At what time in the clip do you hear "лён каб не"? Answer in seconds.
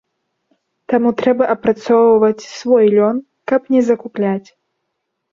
2.95-3.81